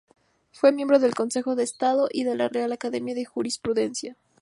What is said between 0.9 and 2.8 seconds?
del Consejo de Estado y de la Real